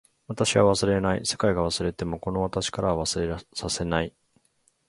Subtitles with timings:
[0.25, 1.23] 私は忘れない。
[1.27, 4.15] 世界が忘れてもこの私からは忘れさせない。